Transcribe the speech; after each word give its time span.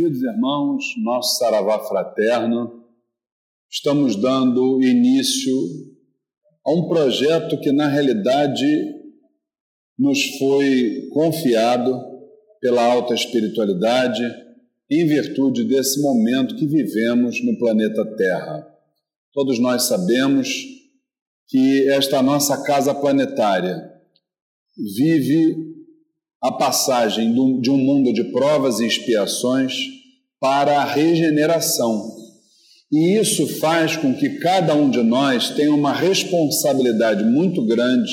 Queridos 0.00 0.22
irmãos, 0.22 0.82
nosso 1.04 1.36
saravá 1.36 1.78
fraterno, 1.80 2.86
estamos 3.70 4.16
dando 4.16 4.82
início 4.82 5.54
a 6.64 6.72
um 6.72 6.88
projeto 6.88 7.60
que, 7.60 7.70
na 7.70 7.86
realidade, 7.86 8.66
nos 9.98 10.38
foi 10.38 11.06
confiado 11.12 12.00
pela 12.62 12.82
alta 12.82 13.12
espiritualidade 13.12 14.22
em 14.90 15.06
virtude 15.06 15.64
desse 15.64 16.00
momento 16.00 16.56
que 16.56 16.66
vivemos 16.66 17.44
no 17.44 17.58
planeta 17.58 18.02
Terra. 18.16 18.74
Todos 19.34 19.58
nós 19.58 19.82
sabemos 19.82 20.64
que 21.46 21.90
esta 21.90 22.22
nossa 22.22 22.64
casa 22.64 22.94
planetária 22.94 23.92
vive 24.96 25.79
a 26.42 26.52
passagem 26.52 27.32
de 27.60 27.70
um 27.70 27.76
mundo 27.76 28.12
de 28.12 28.24
provas 28.24 28.80
e 28.80 28.86
expiações 28.86 29.74
para 30.40 30.80
a 30.80 30.84
regeneração. 30.84 32.16
E 32.90 33.16
isso 33.18 33.46
faz 33.58 33.96
com 33.96 34.14
que 34.14 34.40
cada 34.40 34.74
um 34.74 34.90
de 34.90 35.02
nós 35.02 35.50
tenha 35.50 35.72
uma 35.72 35.92
responsabilidade 35.92 37.22
muito 37.24 37.64
grande, 37.66 38.10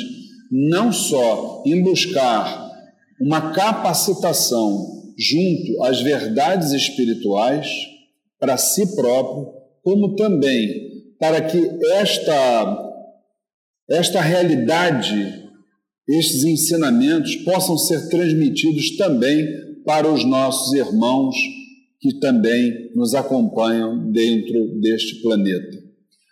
não 0.52 0.92
só 0.92 1.64
em 1.66 1.82
buscar 1.82 2.68
uma 3.20 3.52
capacitação 3.52 4.98
junto 5.18 5.84
às 5.84 6.00
verdades 6.02 6.74
espirituais 6.74 7.68
para 8.40 8.56
si 8.58 8.96
próprio, 8.96 9.52
como 9.82 10.16
também 10.16 11.16
para 11.20 11.42
que 11.42 11.58
esta, 11.94 12.94
esta 13.90 14.22
realidade 14.22 15.47
estes 16.08 16.44
ensinamentos 16.44 17.36
possam 17.38 17.78
ser 17.78 18.10
transmitidos 18.10 18.96
também 18.96 19.46
para 19.86 20.12
os 20.12 20.24
nossos 20.24 20.74
irmãos 20.74 21.36
que 22.00 22.20
também 22.20 22.92
nos 22.96 23.14
acompanham 23.14 24.12
dentro 24.12 24.80
deste 24.80 25.22
planeta. 25.22 25.78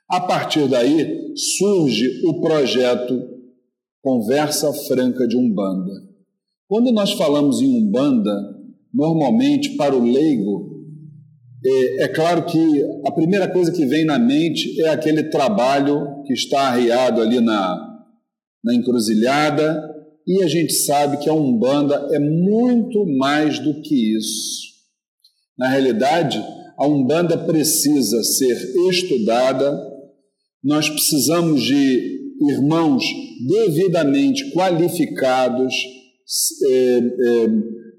A 0.09 0.21
partir 0.21 0.67
daí 0.67 1.33
surge 1.35 2.21
o 2.25 2.39
projeto 2.39 3.35
Conversa 4.01 4.71
Franca 4.71 5.27
de 5.27 5.35
Umbanda. 5.35 5.91
Quando 6.67 6.91
nós 6.91 7.13
falamos 7.13 7.61
em 7.61 7.67
Umbanda, 7.67 8.31
normalmente 8.93 9.71
para 9.75 9.95
o 9.95 10.03
leigo, 10.03 10.75
é, 11.65 12.03
é, 12.03 12.07
claro 12.07 12.45
que 12.45 12.59
a 13.05 13.11
primeira 13.11 13.47
coisa 13.47 13.71
que 13.71 13.85
vem 13.85 14.05
na 14.05 14.19
mente 14.19 14.79
é 14.81 14.89
aquele 14.89 15.23
trabalho 15.23 16.23
que 16.25 16.33
está 16.33 16.69
arriado 16.69 17.19
ali 17.19 17.41
na, 17.41 17.94
na 18.65 18.73
encruzilhada, 18.73 19.95
e 20.27 20.41
a 20.41 20.47
gente 20.47 20.73
sabe 20.73 21.17
que 21.17 21.29
a 21.29 21.33
Umbanda 21.33 22.09
é 22.11 22.19
muito 22.19 23.05
mais 23.17 23.59
do 23.59 23.79
que 23.81 24.17
isso. 24.17 24.73
Na 25.55 25.69
realidade, 25.69 26.43
a 26.77 26.87
Umbanda 26.87 27.37
precisa 27.37 28.23
ser 28.23 28.57
estudada, 28.89 29.79
nós 30.63 30.89
precisamos 30.89 31.61
de 31.61 32.15
irmãos 32.49 33.05
devidamente 33.47 34.51
qualificados 34.51 35.73
é, 36.67 36.97
é, 36.97 37.47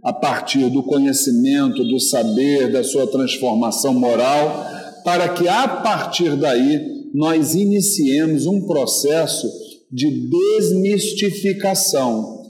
a 0.02 0.12
partir 0.12 0.68
do 0.68 0.82
conhecimento, 0.82 1.84
do 1.84 2.00
saber, 2.00 2.72
da 2.72 2.82
sua 2.82 3.06
transformação 3.06 3.94
moral, 3.94 4.66
para 5.04 5.28
que 5.28 5.46
a 5.46 5.68
partir 5.68 6.36
daí 6.36 6.96
nós 7.14 7.54
iniciemos 7.54 8.46
um 8.46 8.66
processo 8.66 9.48
de 9.90 10.28
desmistificação. 10.28 12.42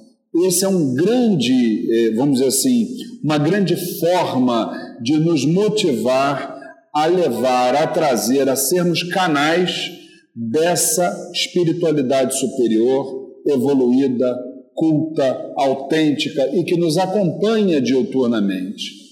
Esse 0.47 0.65
é 0.65 0.69
um 0.69 0.95
grande, 0.95 1.89
eh, 1.91 2.11
vamos 2.15 2.39
dizer 2.39 2.49
assim, 2.49 2.89
uma 3.23 3.39
grande 3.39 3.77
forma 3.99 4.71
de 5.01 5.19
nos 5.19 5.45
motivar 5.45 6.55
a 6.95 7.07
levar, 7.07 7.75
a 7.75 7.87
trazer, 7.87 8.49
a 8.49 8.57
sermos 8.57 9.03
canais 9.03 9.93
dessa 10.35 11.31
espiritualidade 11.33 12.39
superior, 12.39 13.33
evoluída, 13.47 14.35
culta, 14.75 15.53
autêntica 15.57 16.51
e 16.55 16.65
que 16.65 16.77
nos 16.77 16.99
acompanha 16.99 17.81
diuturnamente. 17.81 19.07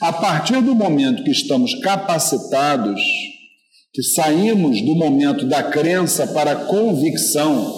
A 0.00 0.12
partir 0.12 0.60
do 0.62 0.74
momento 0.74 1.22
que 1.22 1.30
estamos 1.30 1.74
capacitados, 1.76 3.00
que 3.92 4.02
saímos 4.02 4.80
do 4.80 4.94
momento 4.94 5.44
da 5.44 5.62
crença 5.62 6.26
para 6.28 6.52
a 6.52 6.56
convicção, 6.56 7.70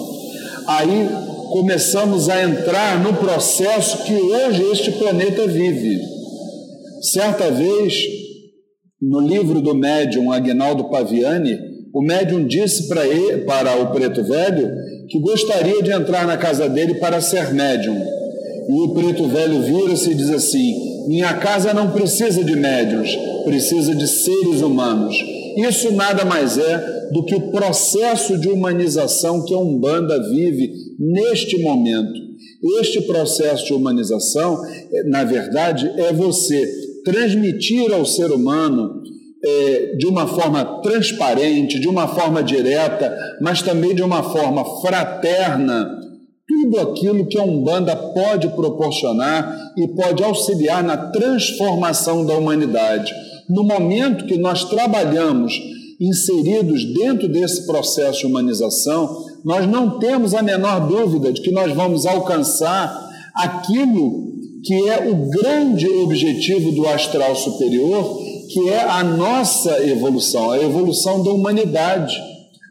aí 0.65 1.09
começamos 1.51 2.29
a 2.29 2.41
entrar 2.41 3.03
no 3.03 3.13
processo 3.15 4.03
que 4.05 4.13
hoje 4.13 4.63
este 4.71 4.91
planeta 4.93 5.45
vive. 5.45 5.99
Certa 7.01 7.51
vez, 7.51 7.93
no 9.01 9.19
livro 9.19 9.59
do 9.59 9.75
médium 9.75 10.31
Agnaldo 10.31 10.89
Paviani, 10.89 11.59
o 11.93 12.01
médium 12.01 12.47
disse 12.47 12.87
para, 12.87 13.05
ele, 13.05 13.39
para 13.39 13.77
o 13.81 13.91
preto 13.91 14.23
velho 14.23 14.69
que 15.09 15.19
gostaria 15.19 15.83
de 15.83 15.91
entrar 15.91 16.25
na 16.25 16.37
casa 16.37 16.69
dele 16.69 16.95
para 16.95 17.19
ser 17.19 17.53
médium. 17.53 18.01
E 18.67 18.73
o 18.73 18.93
preto 18.93 19.27
velho 19.27 19.61
vira-se 19.61 20.11
e 20.11 20.15
diz 20.15 20.29
assim: 20.29 21.07
Minha 21.07 21.33
casa 21.35 21.73
não 21.73 21.91
precisa 21.91 22.43
de 22.43 22.55
médiums, 22.55 23.15
precisa 23.43 23.93
de 23.93 24.07
seres 24.07 24.61
humanos. 24.61 25.34
Isso 25.55 25.91
nada 25.93 26.25
mais 26.25 26.57
é 26.57 27.09
do 27.11 27.23
que 27.23 27.33
o 27.33 27.51
processo 27.51 28.37
de 28.37 28.49
humanização 28.49 29.45
que 29.45 29.53
a 29.53 29.57
Umbanda 29.57 30.21
vive 30.29 30.71
neste 30.99 31.61
momento. 31.61 32.25
Este 32.81 33.01
processo 33.01 33.65
de 33.65 33.73
humanização, 33.73 34.59
é, 34.65 35.03
na 35.03 35.23
verdade, 35.23 35.89
é 35.97 36.11
você 36.11 36.67
transmitir 37.05 37.93
ao 37.93 38.05
ser 38.05 38.31
humano 38.31 39.01
é, 39.43 39.95
de 39.97 40.07
uma 40.07 40.27
forma 40.27 40.81
transparente, 40.81 41.79
de 41.79 41.87
uma 41.87 42.07
forma 42.07 42.43
direta, 42.43 43.15
mas 43.39 43.61
também 43.61 43.93
de 43.93 44.01
uma 44.01 44.23
forma 44.23 44.65
fraterna, 44.81 45.99
tudo 46.47 46.79
aquilo 46.79 47.27
que 47.27 47.37
a 47.37 47.43
Umbanda 47.43 47.95
pode 47.95 48.47
proporcionar 48.49 49.73
e 49.77 49.87
pode 49.89 50.23
auxiliar 50.23 50.83
na 50.83 50.97
transformação 50.97 52.25
da 52.25 52.35
humanidade 52.35 53.13
no 53.49 53.63
momento 53.63 54.25
que 54.25 54.37
nós 54.37 54.63
trabalhamos 54.63 55.53
inseridos 55.99 56.83
dentro 56.93 57.27
desse 57.27 57.65
processo 57.65 58.21
de 58.21 58.25
humanização, 58.25 59.23
nós 59.43 59.67
não 59.67 59.99
temos 59.99 60.33
a 60.33 60.41
menor 60.41 60.87
dúvida 60.87 61.31
de 61.31 61.41
que 61.41 61.51
nós 61.51 61.73
vamos 61.73 62.05
alcançar 62.05 63.09
aquilo 63.35 64.33
que 64.63 64.89
é 64.89 65.07
o 65.09 65.29
grande 65.29 65.87
objetivo 65.87 66.71
do 66.71 66.87
astral 66.87 67.35
superior, 67.35 68.19
que 68.49 68.69
é 68.69 68.83
a 68.83 69.03
nossa 69.03 69.83
evolução, 69.87 70.51
a 70.51 70.59
evolução 70.59 71.23
da 71.23 71.31
humanidade. 71.31 72.19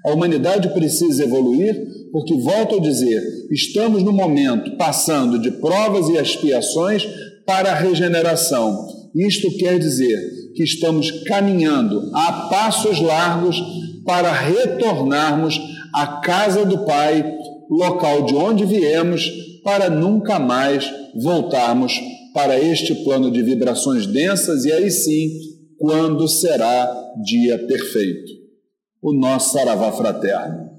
A 0.05 0.13
humanidade 0.13 0.69
precisa 0.71 1.25
evoluir 1.25 1.95
porque, 2.13 2.35
volto 2.35 2.77
a 2.77 2.81
dizer, 2.81 3.23
estamos 3.51 4.03
no 4.03 4.13
momento 4.13 4.77
passando 4.77 5.39
de 5.39 5.51
provas 5.53 6.09
e 6.09 6.17
expiações 6.17 7.07
para 7.47 7.71
a 7.71 7.75
regeneração. 7.75 8.87
Isto 9.15 9.51
quer 9.57 9.79
dizer 9.79 10.44
que 10.55 10.63
estamos 10.63 11.11
caminhando 11.27 12.11
a 12.15 12.49
passos 12.49 13.01
largos 13.01 13.61
para 14.05 14.33
retornarmos 14.33 15.61
à 15.95 16.07
casa 16.21 16.65
do 16.65 16.85
Pai, 16.85 17.37
local 17.71 18.25
de 18.25 18.35
onde 18.35 18.65
viemos, 18.65 19.31
para 19.63 19.89
nunca 19.89 20.39
mais 20.39 20.93
voltarmos 21.15 21.99
para 22.35 22.59
este 22.59 22.95
plano 22.97 23.31
de 23.31 23.43
vibrações 23.43 24.07
densas 24.07 24.65
e 24.65 24.73
aí 24.73 24.91
sim, 24.91 25.31
quando 25.79 26.29
será 26.29 26.93
dia 27.25 27.59
perfeito. 27.67 28.33
O 29.01 29.13
nosso 29.13 29.53
Saravá 29.53 29.93
fraterno. 29.93 30.74